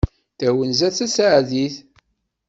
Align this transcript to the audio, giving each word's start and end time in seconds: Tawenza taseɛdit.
Tawenza 0.37 0.87
taseɛdit. 0.97 1.75